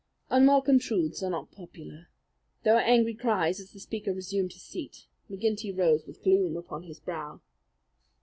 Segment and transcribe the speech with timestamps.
[0.31, 2.07] Unwelcome truths are not popular.
[2.63, 5.05] There were angry cries as the speaker resumed his seat.
[5.29, 7.39] McGinty rose with gloom upon his brow.